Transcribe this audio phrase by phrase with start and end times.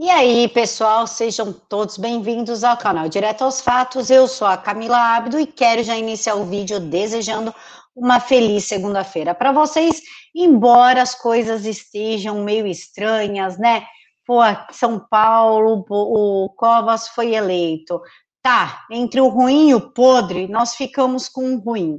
[0.00, 4.10] E aí, pessoal, sejam todos bem-vindos ao canal Direto aos Fatos.
[4.10, 7.52] Eu sou a Camila Abdo e quero já iniciar o vídeo desejando
[7.96, 10.00] uma feliz segunda-feira para vocês,
[10.32, 13.88] embora as coisas estejam meio estranhas, né?
[14.24, 14.38] Pô,
[14.70, 18.00] São Paulo, o Covas foi eleito.
[18.40, 21.98] Tá, entre o ruim e o podre, nós ficamos com o ruim.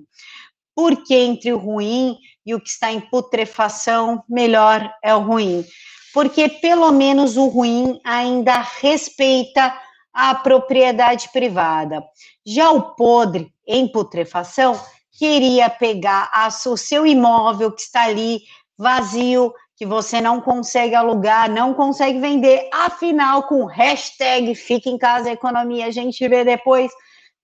[0.74, 5.66] Porque entre o ruim e o que está em putrefação, melhor é o ruim
[6.14, 9.74] porque pelo menos o ruim ainda respeita
[10.14, 12.04] a propriedade privada.
[12.46, 14.80] Já o podre, em putrefação,
[15.18, 18.42] queria pegar a, o seu imóvel que está ali
[18.78, 25.32] vazio, que você não consegue alugar, não consegue vender, afinal, com hashtag fica em casa
[25.32, 26.92] economia, a gente vê depois,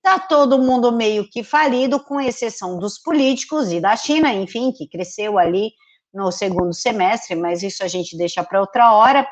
[0.02, 4.88] tá todo mundo meio que falido, com exceção dos políticos e da China, enfim, que
[4.88, 5.72] cresceu ali
[6.16, 9.28] no segundo semestre, mas isso a gente deixa para outra hora.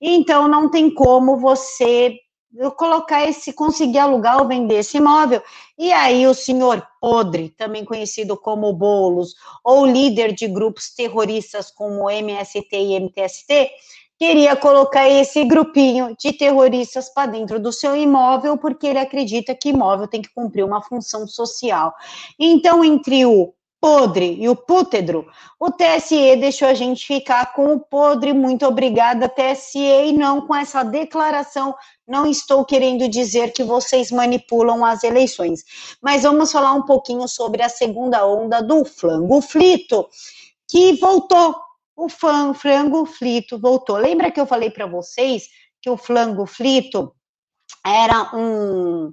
[0.00, 2.18] Então, não tem como você
[2.76, 5.42] colocar esse, conseguir alugar ou vender esse imóvel.
[5.78, 12.10] E aí, o senhor Podre, também conhecido como Bolos, ou líder de grupos terroristas como
[12.10, 13.70] MST e MTST,
[14.18, 19.68] queria colocar esse grupinho de terroristas para dentro do seu imóvel, porque ele acredita que
[19.68, 21.94] imóvel tem que cumprir uma função social.
[22.38, 23.52] Então, entre o
[23.86, 25.28] podre e o pútedro,
[25.60, 28.32] o TSE deixou a gente ficar com o podre.
[28.32, 31.72] Muito obrigada, TSE, e não com essa declaração.
[32.04, 35.62] Não estou querendo dizer que vocês manipulam as eleições,
[36.02, 40.08] mas vamos falar um pouquinho sobre a segunda onda do flango flito,
[40.68, 41.54] que voltou.
[41.94, 43.96] O flan, frango flito voltou.
[43.98, 45.44] Lembra que eu falei para vocês
[45.80, 47.14] que o flango flito
[47.86, 49.12] era um,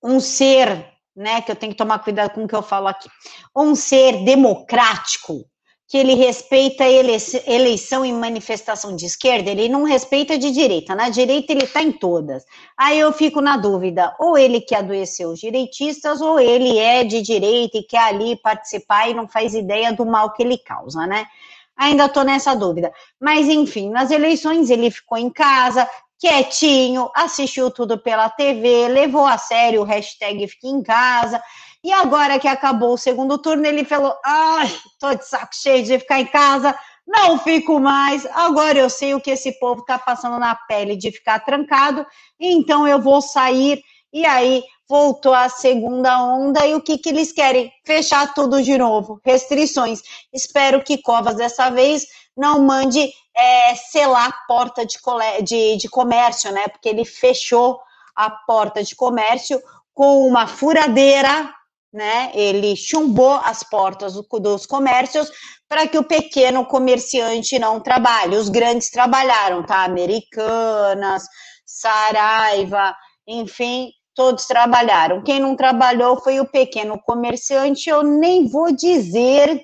[0.00, 3.06] um ser né, que eu tenho que tomar cuidado com o que eu falo aqui.
[3.54, 5.44] Um ser democrático,
[5.86, 10.94] que ele respeita eleição e manifestação de esquerda, ele não respeita de direita.
[10.94, 12.44] Na direita ele está em todas.
[12.78, 17.20] Aí eu fico na dúvida, ou ele que adoeceu os direitistas, ou ele é de
[17.20, 21.26] direita e quer ali participar e não faz ideia do mal que ele causa, né?
[21.76, 22.92] Ainda estou nessa dúvida.
[23.20, 25.86] Mas, enfim, nas eleições ele ficou em casa,
[26.20, 31.42] quietinho, assistiu tudo pela TV, levou a sério o hashtag Fique em Casa.
[31.82, 35.98] E agora que acabou o segundo turno, ele falou: ai, tô de saco cheio de
[35.98, 38.26] ficar em casa, não fico mais.
[38.26, 42.06] Agora eu sei o que esse povo tá passando na pele de ficar trancado,
[42.38, 43.82] então eu vou sair.
[44.12, 47.72] E aí voltou a segunda onda e o que, que eles querem?
[47.86, 50.02] Fechar tudo de novo, restrições.
[50.32, 52.06] Espero que Covas dessa vez
[52.40, 54.98] não mande é, selar a porta de,
[55.42, 56.68] de, de comércio, né?
[56.68, 57.78] Porque ele fechou
[58.16, 59.60] a porta de comércio
[59.92, 61.52] com uma furadeira,
[61.92, 62.30] né?
[62.32, 65.30] Ele chumbou as portas do, dos comércios
[65.68, 68.36] para que o pequeno comerciante não trabalhe.
[68.36, 69.84] Os grandes trabalharam, tá?
[69.84, 71.24] Americanas,
[71.66, 72.96] Saraiva,
[73.28, 75.22] enfim, todos trabalharam.
[75.22, 77.90] Quem não trabalhou foi o pequeno comerciante.
[77.90, 79.62] Eu nem vou dizer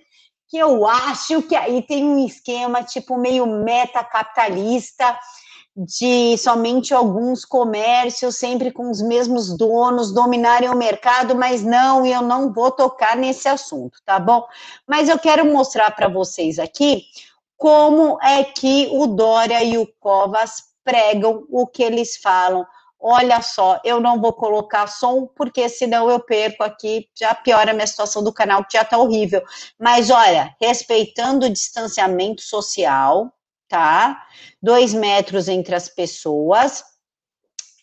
[0.49, 5.19] que eu acho que aí tem um esquema tipo meio metacapitalista
[5.77, 12.23] de somente alguns comércios, sempre com os mesmos donos, dominarem o mercado, mas não, eu
[12.23, 14.43] não vou tocar nesse assunto, tá bom?
[14.87, 17.03] Mas eu quero mostrar para vocês aqui
[17.59, 22.67] como é que o Dória e o Covas pregam o que eles falam
[23.06, 27.75] olha só, eu não vou colocar som, porque senão eu perco aqui, já piora a
[27.75, 29.43] minha situação do canal, que já tá horrível.
[29.78, 33.33] Mas olha, respeitando o distanciamento social,
[33.69, 34.21] tá?
[34.61, 36.83] Dois metros entre as pessoas.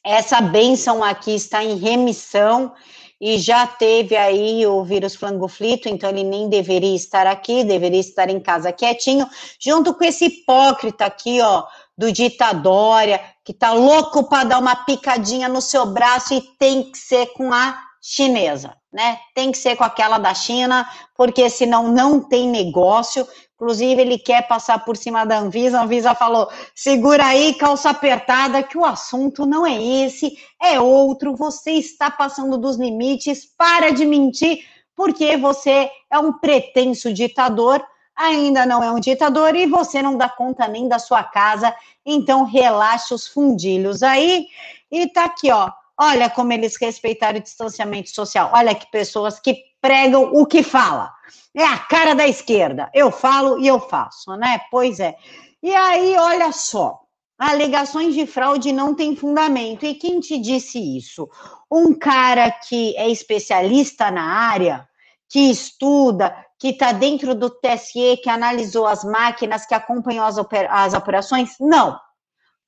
[0.06, 2.74] Essa benção aqui está em remissão
[3.22, 8.30] e já teve aí o vírus flangoflito, então ele nem deveria estar aqui, deveria estar
[8.30, 9.26] em casa quietinho,
[9.58, 11.64] junto com esse hipócrita aqui, ó,
[11.98, 16.98] do ditadória, que tá louco para dar uma picadinha no seu braço e tem que
[16.98, 19.18] ser com a chinesa, né?
[19.34, 23.26] Tem que ser com aquela da China, porque senão não tem negócio.
[23.56, 25.80] Inclusive, ele quer passar por cima da Anvisa.
[25.80, 31.36] A Anvisa falou: segura aí, calça apertada, que o assunto não é esse, é outro.
[31.36, 34.66] Você está passando dos limites, para de mentir,
[34.96, 37.82] porque você é um pretenso ditador
[38.24, 41.74] ainda não é um ditador e você não dá conta nem da sua casa,
[42.06, 44.48] então relaxa os fundilhos aí.
[44.92, 45.72] E tá aqui, ó.
[46.00, 48.52] Olha como eles respeitaram o distanciamento social.
[48.54, 51.14] Olha que pessoas que pregam o que fala.
[51.56, 52.90] É a cara da esquerda.
[52.94, 54.60] Eu falo e eu faço, né?
[54.72, 55.16] Pois é.
[55.62, 57.00] E aí, olha só.
[57.38, 59.86] Alegações de fraude não têm fundamento.
[59.86, 61.30] E quem te disse isso?
[61.72, 64.88] Um cara que é especialista na área,
[65.30, 70.38] que estuda, que está dentro do TSE, que analisou as máquinas, que acompanhou as,
[70.70, 71.56] as operações?
[71.60, 72.00] Não.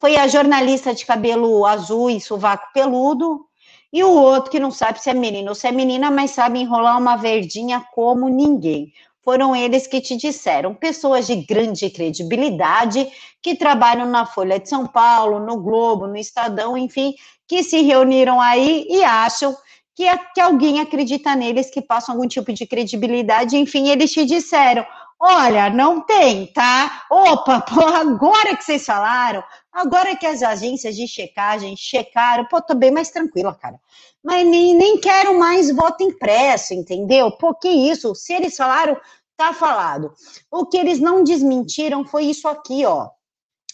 [0.01, 3.45] Foi a jornalista de cabelo azul e sovaco peludo,
[3.93, 6.59] e o outro que não sabe se é menino ou se é menina, mas sabe
[6.59, 8.91] enrolar uma verdinha como ninguém.
[9.23, 13.09] Foram eles que te disseram, pessoas de grande credibilidade,
[13.41, 17.13] que trabalham na Folha de São Paulo, no Globo, no Estadão, enfim,
[17.47, 19.55] que se reuniram aí e acham
[19.95, 24.85] que, que alguém acredita neles, que passam algum tipo de credibilidade, enfim, eles te disseram:
[25.19, 27.05] olha, não tem, tá?
[27.09, 32.75] Opa, pô, agora que vocês falaram, agora que as agências de checagem checaram, pô, tô
[32.75, 33.79] bem mais tranquila, cara.
[34.23, 37.31] Mas nem, nem quero mais voto impresso, entendeu?
[37.31, 38.13] Pô, que isso?
[38.15, 38.97] Se eles falaram,
[39.37, 40.11] tá falado.
[40.51, 43.09] O que eles não desmentiram foi isso aqui, ó.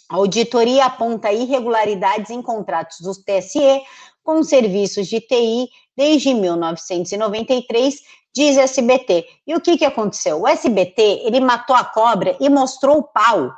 [0.09, 3.81] A auditoria aponta irregularidades em contratos do TSE
[4.23, 8.01] com serviços de TI desde 1993,
[8.33, 9.25] diz SBT.
[9.45, 10.41] E o que, que aconteceu?
[10.41, 13.51] O SBT, ele matou a cobra e mostrou o pau,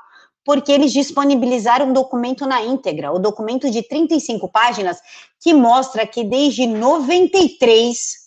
[0.43, 4.99] porque eles disponibilizaram um documento na íntegra, o documento de 35 páginas,
[5.39, 8.23] que mostra que desde 93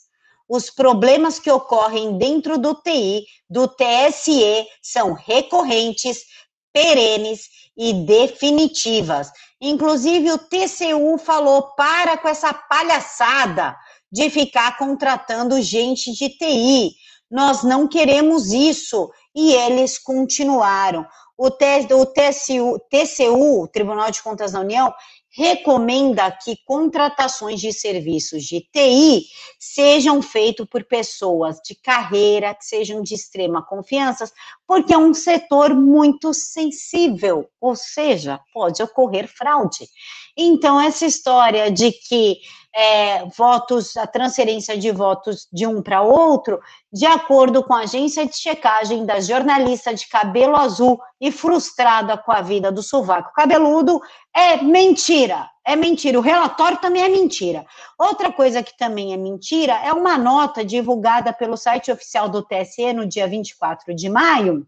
[0.49, 6.25] os problemas que ocorrem dentro do TI, do TSE, são recorrentes,
[6.73, 9.31] perenes e definitivas.
[9.61, 13.77] Inclusive, o TCU falou: para com essa palhaçada
[14.11, 16.93] de ficar contratando gente de TI.
[17.31, 19.11] Nós não queremos isso.
[19.35, 21.07] E eles continuaram.
[21.39, 24.93] O, TCU, TCU, Tribunal de Contas da União,
[25.37, 29.27] recomenda que contratações de serviços de TI
[29.59, 34.31] sejam feitos por pessoas de carreira, que sejam de extrema confiança,
[34.67, 39.87] porque é um setor muito sensível, ou seja, pode ocorrer fraude.
[40.35, 42.39] Então, essa história de que
[42.77, 46.61] é, votos, a transferência de votos de um para outro,
[46.93, 52.31] de acordo com a agência de checagem da jornalista de cabelo azul e frustrada com
[52.31, 53.99] a vida do sovaco cabeludo,
[54.35, 55.49] é mentira.
[55.67, 56.19] É mentira.
[56.19, 57.65] O relatório também é mentira.
[57.99, 62.93] Outra coisa que também é mentira é uma nota divulgada pelo site oficial do TSE
[62.93, 64.67] no dia 24 de maio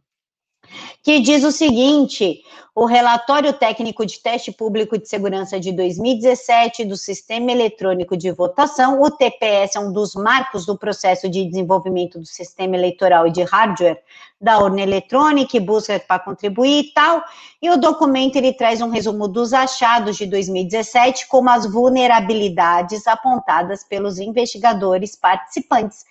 [1.02, 2.42] que diz o seguinte:
[2.78, 9.02] o relatório técnico de teste público de segurança de 2017 do Sistema Eletrônico de Votação,
[9.02, 13.42] o TPS é um dos marcos do processo de desenvolvimento do sistema eleitoral e de
[13.42, 14.00] hardware
[14.40, 17.20] da urna eletrônica e busca para contribuir e tal.
[17.60, 23.82] E o documento ele traz um resumo dos achados de 2017, como as vulnerabilidades apontadas
[23.82, 26.04] pelos investigadores participantes.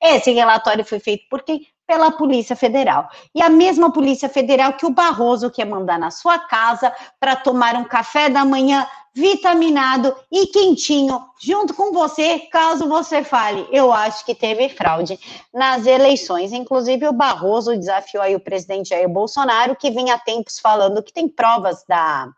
[0.00, 1.66] Esse relatório foi feito por quem?
[1.86, 3.08] Pela Polícia Federal.
[3.34, 7.74] E a mesma Polícia Federal que o Barroso quer mandar na sua casa para tomar
[7.74, 14.24] um café da manhã vitaminado e quentinho junto com você, caso você fale, eu acho
[14.26, 15.18] que teve fraude
[15.52, 16.52] nas eleições.
[16.52, 21.12] Inclusive o Barroso desafiou aí o presidente Jair Bolsonaro, que vinha há tempos falando que
[21.12, 22.28] tem provas da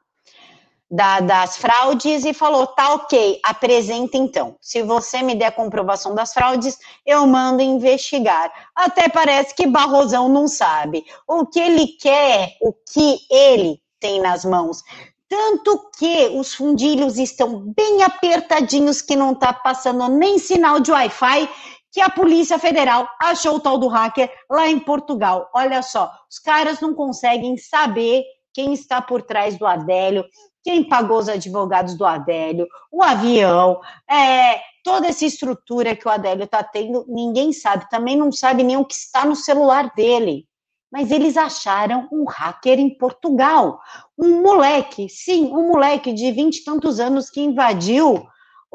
[0.90, 4.56] da, das fraudes e falou: tá ok, apresenta então.
[4.60, 8.52] Se você me der a comprovação das fraudes, eu mando investigar.
[8.74, 14.44] Até parece que Barrosão não sabe o que ele quer, o que ele tem nas
[14.44, 14.82] mãos.
[15.28, 21.48] Tanto que os fundilhos estão bem apertadinhos que não está passando nem sinal de Wi-Fi,
[21.90, 25.50] que a Polícia Federal achou o tal do hacker lá em Portugal.
[25.52, 28.22] Olha só, os caras não conseguem saber
[28.54, 30.24] quem está por trás do Adélio,
[30.66, 33.80] quem pagou os advogados do Adélio, o avião,
[34.10, 38.76] é, toda essa estrutura que o Adélio está tendo, ninguém sabe, também não sabe nem
[38.76, 40.44] o que está no celular dele.
[40.90, 43.78] Mas eles acharam um hacker em Portugal,
[44.18, 48.26] um moleque, sim, um moleque de vinte e tantos anos que invadiu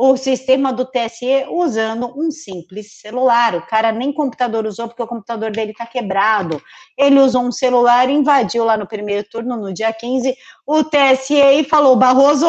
[0.03, 3.53] o sistema do TSE usando um simples celular.
[3.53, 6.60] O cara nem computador usou porque o computador dele está quebrado.
[6.98, 11.63] Ele usou um celular, invadiu lá no primeiro turno, no dia 15, o TSE e
[11.65, 12.48] falou: Barroso,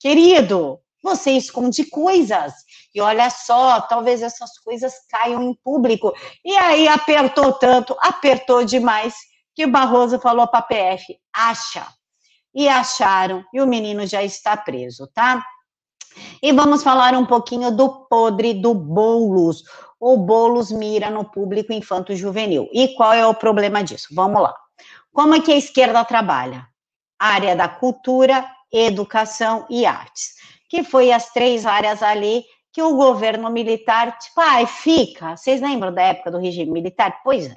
[0.00, 2.54] querido, você esconde coisas.
[2.92, 6.12] E olha só, talvez essas coisas caiam em público.
[6.44, 9.14] E aí apertou tanto, apertou demais,
[9.54, 11.86] que o Barroso falou para a PF: acha.
[12.52, 15.40] E acharam, e o menino já está preso, tá?
[16.42, 19.64] E vamos falar um pouquinho do podre do Boulos.
[19.98, 22.68] O Boulos mira no público infanto-juvenil.
[22.72, 24.08] E qual é o problema disso?
[24.12, 24.54] Vamos lá.
[25.12, 26.70] Como é que a esquerda trabalha?
[27.20, 30.32] área da cultura, educação e artes,
[30.70, 35.36] que foi as três áreas ali que o governo militar, tipo, ai, fica.
[35.36, 37.20] Vocês lembram da época do regime militar?
[37.22, 37.56] Pois é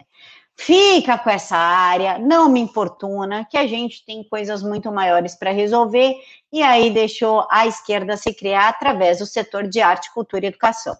[0.57, 5.51] fica com essa área, não me importuna, que a gente tem coisas muito maiores para
[5.51, 6.15] resolver,
[6.51, 10.95] e aí deixou a esquerda se criar através do setor de arte, cultura e educação.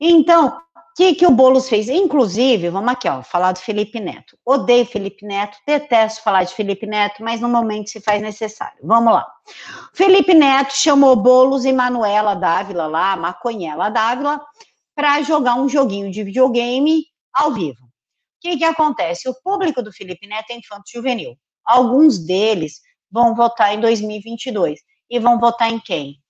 [0.00, 0.60] Então,
[0.96, 1.90] que, que o Boulos fez?
[1.90, 4.36] Inclusive, vamos aqui, ó, falar do Felipe Neto.
[4.42, 8.78] Odeio Felipe Neto, detesto falar de Felipe Neto, mas no momento se faz necessário.
[8.82, 9.26] Vamos lá.
[9.92, 14.40] Felipe Neto chamou Boulos e Manuela Dávila lá, Maconhela Dávila,
[14.94, 17.85] para jogar um joguinho de videogame ao vivo.
[18.36, 19.28] O que, que acontece?
[19.28, 21.36] O público do Felipe Neto é infanto juvenil.
[21.64, 24.80] Alguns deles vão votar em 2022.
[25.08, 26.20] E vão votar em quem?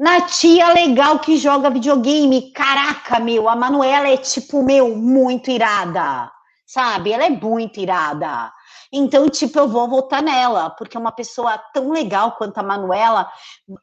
[0.00, 2.50] na tia legal que joga videogame.
[2.52, 6.32] Caraca, meu, a Manuela é tipo, meu, muito irada.
[6.66, 7.12] Sabe?
[7.12, 8.50] Ela é muito irada.
[8.90, 13.30] Então, tipo, eu vou votar nela, porque é uma pessoa tão legal quanto a Manuela,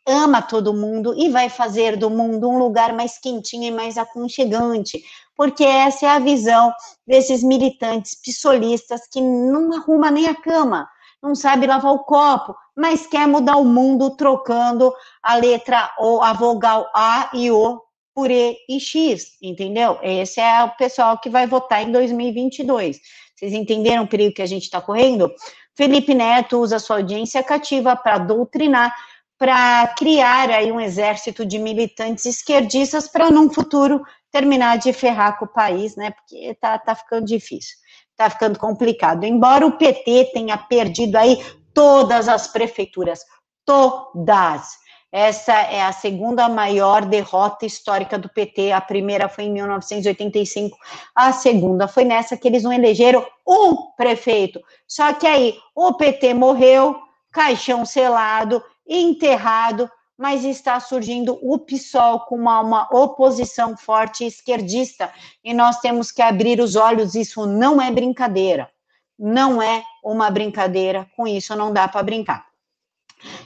[0.08, 5.04] ama todo mundo e vai fazer do mundo um lugar mais quentinho e mais aconchegante.
[5.38, 6.74] Porque essa é a visão
[7.06, 10.90] desses militantes pissolistas que não arruma nem a cama
[11.22, 16.34] não sabe lavar o copo, mas quer mudar o mundo trocando a letra ou a
[16.34, 17.82] vogal A e O
[18.14, 20.00] por E e X, entendeu?
[20.02, 23.00] Esse é o pessoal que vai votar em 2022.
[23.36, 25.32] Vocês entenderam o perigo que a gente está correndo?
[25.76, 28.96] Felipe Neto usa sua audiência cativa para doutrinar,
[29.38, 34.02] para criar aí um exército de militantes esquerdistas para num futuro
[34.40, 36.12] terminar de ferrar com o país, né?
[36.12, 37.76] Porque tá, tá ficando difícil
[38.18, 39.24] está ficando complicado.
[39.24, 41.40] Embora o PT tenha perdido aí
[41.72, 43.20] todas as prefeituras,
[43.64, 44.76] todas.
[45.12, 48.72] Essa é a segunda maior derrota histórica do PT.
[48.72, 50.76] A primeira foi em 1985,
[51.16, 54.60] a segunda foi nessa que eles não elegeram um prefeito.
[54.88, 56.96] Só que aí o PT morreu,
[57.32, 65.54] caixão selado, enterrado, mas está surgindo o PSOL com uma, uma, oposição forte esquerdista, e
[65.54, 68.70] nós temos que abrir os olhos, isso não é brincadeira,
[69.18, 72.48] não é uma brincadeira, com isso não dá para brincar.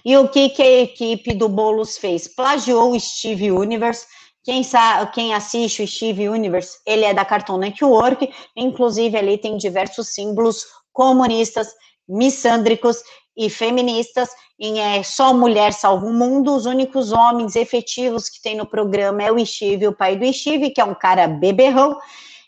[0.03, 2.27] E o que, que a equipe do Boulos fez?
[2.27, 4.05] Plagiou o Steve Universe,
[4.43, 9.57] quem, sabe, quem assiste o Steve Universe, ele é da Cartoon Network, inclusive ali tem
[9.57, 11.67] diversos símbolos comunistas,
[12.07, 13.03] missândricos
[13.35, 18.55] e feministas, em é, Só Mulher Salva o Mundo, os únicos homens efetivos que tem
[18.55, 21.97] no programa é o Steve, o pai do Steve, que é um cara beberrão,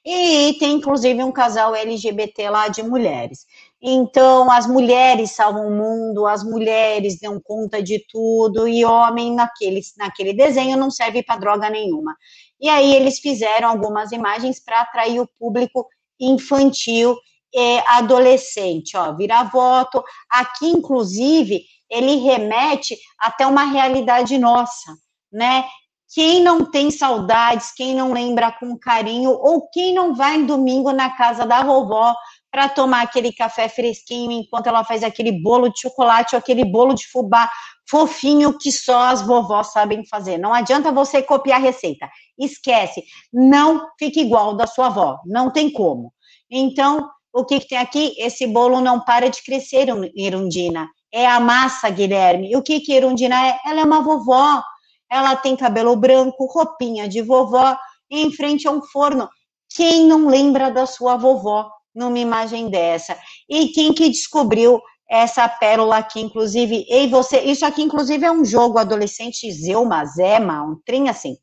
[0.05, 3.45] e tem inclusive um casal LGBT lá de mulheres.
[3.81, 9.81] Então, as mulheres salvam o mundo, as mulheres dão conta de tudo, e homem naquele,
[9.97, 12.15] naquele desenho não serve para droga nenhuma.
[12.61, 15.87] E aí eles fizeram algumas imagens para atrair o público
[16.19, 17.17] infantil
[17.53, 20.03] e adolescente, ó, virar voto.
[20.29, 24.93] Aqui, inclusive, ele remete até uma realidade nossa,
[25.31, 25.65] né?
[26.13, 31.15] Quem não tem saudades, quem não lembra com carinho, ou quem não vai domingo na
[31.15, 32.13] casa da vovó
[32.51, 36.93] para tomar aquele café fresquinho enquanto ela faz aquele bolo de chocolate ou aquele bolo
[36.93, 37.49] de fubá
[37.89, 40.37] fofinho que só as vovós sabem fazer.
[40.37, 42.07] Não adianta você copiar a receita.
[42.37, 46.13] Esquece, não fique igual da sua avó, não tem como.
[46.49, 48.13] Então, o que, que tem aqui?
[48.17, 52.51] Esse bolo não para de crescer, Irundina é a massa, Guilherme.
[52.51, 53.59] E o que que Irundina é?
[53.65, 54.61] Ela é uma vovó.
[55.09, 57.77] Ela tem cabelo branco, roupinha de vovó,
[58.09, 59.29] em frente a um forno.
[59.75, 63.15] Quem não lembra da sua vovó numa imagem dessa?
[63.47, 68.43] E quem que descobriu essa pérola aqui, inclusive, e você, isso aqui, inclusive, é um
[68.43, 71.37] jogo adolescente Zelma, Zema, um trem assim.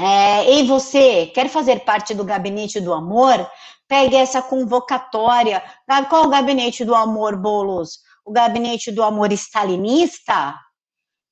[0.00, 3.48] É, e você quer fazer parte do gabinete do amor?
[3.86, 5.62] Pegue essa convocatória.
[6.08, 8.00] Qual o gabinete do amor, Bolos?
[8.24, 10.54] o gabinete do amor stalinista,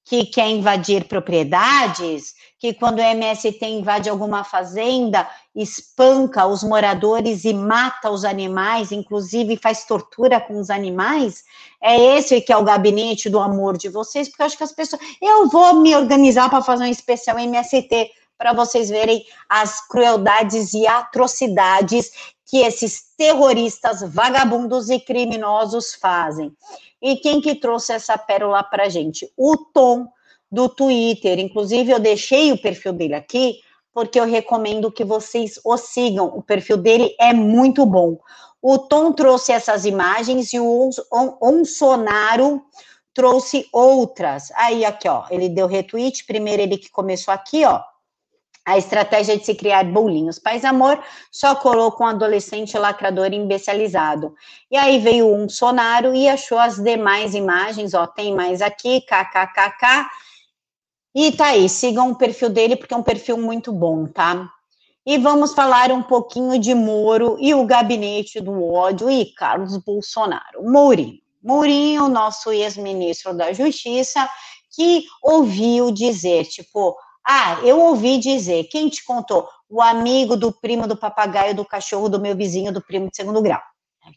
[0.05, 7.53] que quer invadir propriedades, que quando o MST invade alguma fazenda, espanca os moradores e
[7.53, 11.45] mata os animais, inclusive faz tortura com os animais?
[11.81, 14.29] É esse que é o gabinete do amor de vocês?
[14.29, 15.03] Porque eu acho que as pessoas.
[15.21, 20.87] Eu vou me organizar para fazer um especial MST para vocês verem as crueldades e
[20.87, 22.11] atrocidades
[22.47, 26.51] que esses terroristas, vagabundos e criminosos fazem.
[27.03, 29.31] E quem que trouxe essa pérola para gente?
[29.37, 30.09] O Tom
[30.51, 31.39] do Twitter.
[31.39, 33.61] Inclusive, eu deixei o perfil dele aqui,
[33.93, 36.27] porque eu recomendo que vocês o sigam.
[36.27, 38.19] O perfil dele é muito bom.
[38.63, 40.91] O Tom trouxe essas imagens e o
[41.43, 42.63] Onsonaro
[43.13, 44.51] trouxe outras.
[44.53, 46.25] Aí, aqui, ó, ele deu retweet.
[46.25, 47.83] Primeiro, ele que começou aqui, ó.
[48.69, 54.35] A estratégia de se criar bolinhos paz amor só colou com um adolescente lacrador imbecilizado.
[54.71, 60.07] E aí veio um sonário e achou as demais imagens, ó, tem mais aqui, kkkk.
[61.15, 64.47] E tá aí, sigam o perfil dele porque é um perfil muito bom, tá?
[65.07, 70.63] E vamos falar um pouquinho de Moro e o gabinete do ódio e Carlos Bolsonaro.
[70.63, 71.19] Mourinho.
[71.43, 74.29] Mourinho, nosso ex-ministro da Justiça,
[74.77, 76.95] que ouviu dizer, tipo,
[77.31, 79.47] Ah, eu ouvi dizer, quem te contou?
[79.69, 83.43] O amigo do primo do papagaio do cachorro do meu vizinho do primo de segundo
[83.43, 83.61] grau.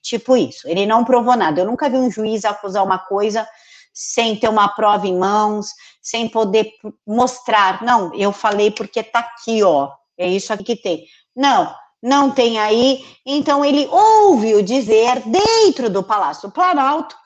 [0.01, 0.65] Tipo isso.
[0.65, 1.59] Ele não provou nada.
[1.59, 3.45] Eu nunca vi um juiz acusar uma coisa
[3.93, 6.71] sem ter uma prova em mãos, sem poder
[7.05, 7.83] mostrar.
[7.83, 9.91] Não, eu falei porque tá aqui, ó.
[10.17, 11.05] É isso aqui que tem.
[11.35, 13.05] Não, não tem aí.
[13.25, 17.17] Então ele ouviu dizer dentro do Palácio Planalto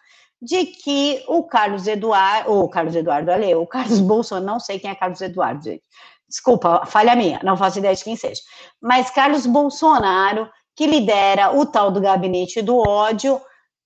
[0.42, 4.92] de que o Carlos Eduardo, o Carlos Eduardo, olha, o Carlos Bolsonaro, não sei quem
[4.92, 5.84] é Carlos Eduardo, gente.
[6.28, 8.42] Desculpa, falha minha, não faço ideia de quem seja.
[8.82, 13.40] Mas Carlos Bolsonaro, que lidera o tal do gabinete do ódio,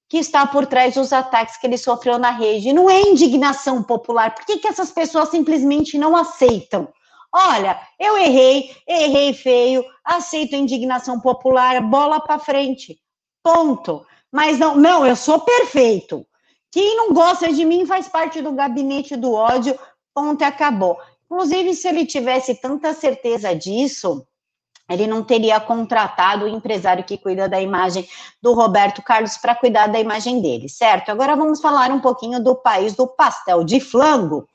[0.10, 2.74] que está por trás dos ataques que ele sofreu na rede.
[2.74, 4.34] Não é indignação popular.
[4.34, 6.92] Por que, que essas pessoas simplesmente não aceitam?
[7.32, 12.98] Olha, eu errei, errei feio, aceito a indignação popular, bola para frente.
[13.44, 14.04] Ponto.
[14.32, 16.26] Mas não, não, eu sou perfeito.
[16.72, 19.78] Quem não gosta de mim faz parte do gabinete do ódio,
[20.14, 20.98] ponto e acabou.
[21.26, 24.26] Inclusive, se ele tivesse tanta certeza disso,
[24.90, 28.08] ele não teria contratado o empresário que cuida da imagem
[28.42, 31.10] do Roberto Carlos para cuidar da imagem dele, certo?
[31.10, 34.48] Agora vamos falar um pouquinho do país do pastel de flango.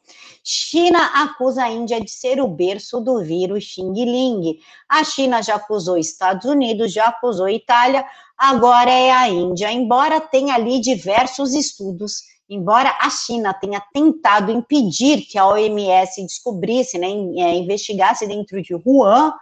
[0.47, 4.59] China acusa a Índia de ser o berço do vírus Xing Ling.
[4.87, 8.05] A China já acusou Estados Unidos, já acusou Itália,
[8.37, 9.73] agora é a Índia.
[9.73, 16.99] Embora tenha ali diversos estudos, embora a China tenha tentado impedir que a OMS descobrisse,
[16.99, 19.33] né, é, investigasse dentro de Wuhan,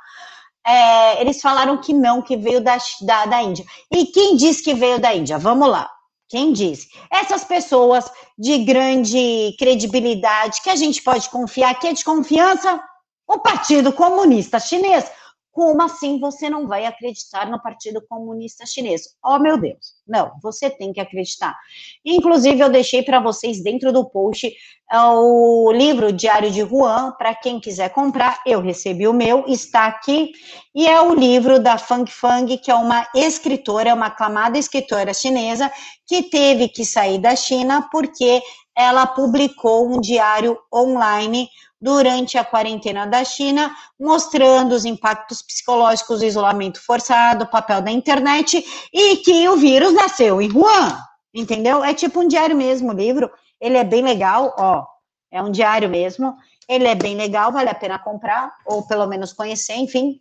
[0.64, 3.64] é, eles falaram que não, que veio da, da, da Índia.
[3.90, 5.36] E quem diz que veio da Índia?
[5.36, 5.90] Vamos lá.
[6.32, 6.88] Quem disse?
[7.10, 12.82] Essas pessoas de grande credibilidade que a gente pode confiar, que é de confiança,
[13.28, 15.04] o Partido Comunista Chinês.
[15.52, 19.02] Como assim você não vai acreditar no Partido Comunista Chinês?
[19.22, 19.92] Oh, meu Deus.
[20.08, 21.54] Não, você tem que acreditar.
[22.02, 27.34] Inclusive, eu deixei para vocês dentro do post uh, o livro Diário de Juan, para
[27.34, 28.40] quem quiser comprar.
[28.46, 30.32] Eu recebi o meu, está aqui.
[30.74, 35.70] E é o livro da Fang Fang, que é uma escritora, uma aclamada escritora chinesa,
[36.06, 38.40] que teve que sair da China porque
[38.74, 41.46] ela publicou um diário online
[41.82, 47.90] durante a quarentena da China, mostrando os impactos psicológicos do isolamento forçado, o papel da
[47.90, 50.96] internet e que o vírus nasceu em Wuhan,
[51.34, 51.82] entendeu?
[51.82, 53.28] É tipo um diário mesmo, o livro.
[53.60, 54.86] Ele é bem legal, ó,
[55.28, 56.36] é um diário mesmo.
[56.68, 60.20] Ele é bem legal, vale a pena comprar, ou pelo menos conhecer, enfim.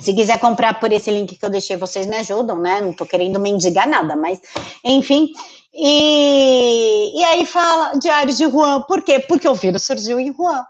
[0.00, 2.80] Se quiser comprar por esse link que eu deixei, vocês me ajudam, né?
[2.80, 4.40] Não tô querendo mendigar nada, mas,
[4.82, 5.32] enfim.
[5.72, 9.20] E, e aí fala Diário de Juan, por quê?
[9.20, 10.64] Porque o vírus surgiu em Juan.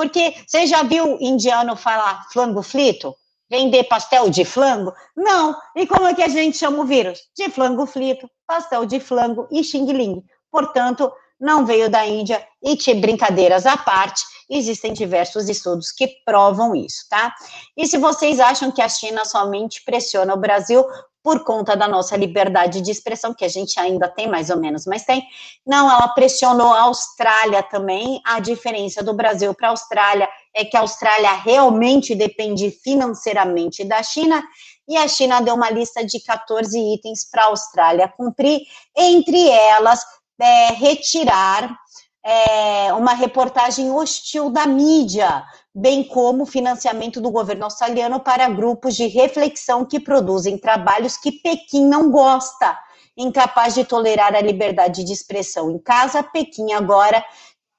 [0.00, 3.14] Porque você já viu indiano falar flango frito?
[3.50, 4.94] Vender pastel de flango?
[5.14, 5.54] Não.
[5.76, 7.20] E como é que a gente chama o vírus?
[7.36, 10.22] De flango frito, pastel de flango e xing-ling.
[10.50, 16.74] Portanto, não veio da Índia e, de brincadeiras à parte, existem diversos estudos que provam
[16.74, 17.32] isso, tá?
[17.76, 20.84] E se vocês acham que a China somente pressiona o Brasil,
[21.22, 24.86] por conta da nossa liberdade de expressão, que a gente ainda tem mais ou menos,
[24.86, 25.22] mas tem.
[25.66, 28.20] Não, ela pressionou a Austrália também.
[28.24, 34.02] A diferença do Brasil para a Austrália é que a Austrália realmente depende financeiramente da
[34.02, 34.42] China,
[34.88, 38.62] e a China deu uma lista de 14 itens para a Austrália cumprir,
[38.96, 40.00] entre elas,
[40.40, 41.78] é, retirar
[42.24, 49.06] é, uma reportagem hostil da mídia bem como financiamento do governo australiano para grupos de
[49.06, 52.78] reflexão que produzem trabalhos que Pequim não gosta,
[53.16, 56.22] incapaz de tolerar a liberdade de expressão em casa.
[56.22, 57.24] Pequim agora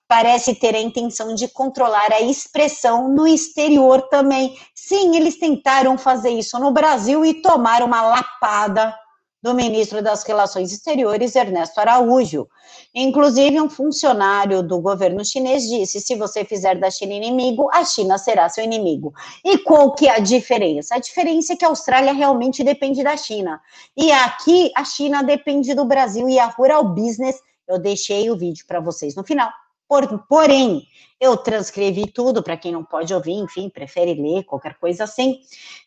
[0.07, 4.57] parece ter a intenção de controlar a expressão no exterior também.
[4.75, 8.93] Sim, eles tentaram fazer isso no Brasil e tomaram uma lapada
[9.41, 12.47] do ministro das Relações Exteriores, Ernesto Araújo.
[12.93, 18.17] Inclusive, um funcionário do governo chinês disse: se você fizer da China inimigo, a China
[18.17, 19.13] será seu inimigo.
[19.43, 20.95] E qual que é a diferença?
[20.95, 23.59] A diferença é que a Austrália realmente depende da China.
[23.97, 27.37] E aqui, a China depende do Brasil e a Rural Business.
[27.67, 29.49] Eu deixei o vídeo para vocês no final.
[29.91, 30.87] Por, porém,
[31.19, 35.41] eu transcrevi tudo para quem não pode ouvir, enfim, prefere ler, qualquer coisa assim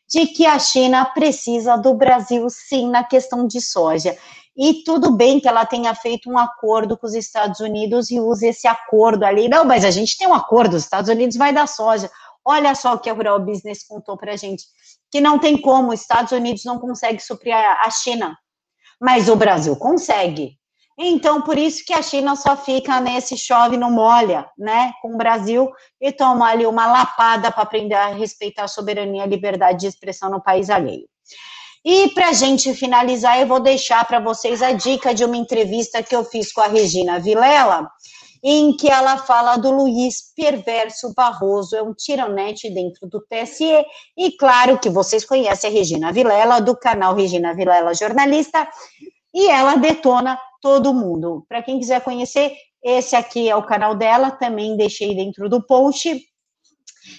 [0.06, 4.14] de que a China precisa do Brasil, sim, na questão de soja.
[4.54, 8.46] E tudo bem que ela tenha feito um acordo com os Estados Unidos e use
[8.46, 9.48] esse acordo ali.
[9.48, 12.10] Não, mas a gente tem um acordo, os Estados Unidos vai dar soja.
[12.44, 14.64] Olha só o que a Rural Business contou para a gente,
[15.10, 18.36] que não tem como, os Estados Unidos não consegue suprir a China,
[19.00, 20.58] mas o Brasil consegue.
[20.96, 25.16] Então, por isso que a China só fica nesse chove não molha, né, com o
[25.16, 25.68] Brasil
[26.00, 29.86] e toma ali uma lapada para aprender a respeitar a soberania e a liberdade de
[29.88, 31.08] expressão no país alheio.
[31.84, 36.02] E para a gente finalizar, eu vou deixar para vocês a dica de uma entrevista
[36.02, 37.90] que eu fiz com a Regina Vilela
[38.46, 43.82] em que ela fala do Luiz Perverso Barroso, é um tironete dentro do TSE,
[44.14, 48.68] e claro que vocês conhecem a Regina Vilela, do canal Regina Vilela Jornalista,
[49.34, 51.44] e ela detona todo mundo.
[51.48, 56.22] Para quem quiser conhecer, esse aqui é o canal dela, também deixei dentro do post.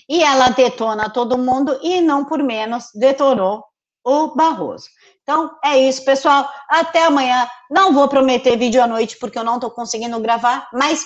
[0.08, 3.64] E ela detona todo mundo e não por menos detonou
[4.04, 4.88] o Barroso.
[5.22, 6.48] Então é isso, pessoal.
[6.70, 7.48] Até amanhã.
[7.70, 11.04] Não vou prometer vídeo à noite porque eu não estou conseguindo gravar, mas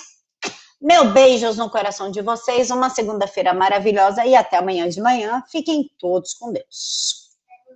[0.82, 2.69] meu beijos no coração de vocês.
[2.69, 5.43] Uma segunda-feira maravilhosa e até amanhã de manhã.
[5.50, 7.18] Fiquem todos com Deus.